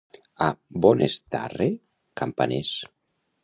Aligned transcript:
A 0.45 0.47
Bonestarre, 0.85 1.69
campaners. 2.23 2.77